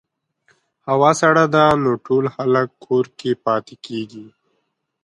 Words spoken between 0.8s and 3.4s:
هوا سړه ده، نو ټول خلک کور کې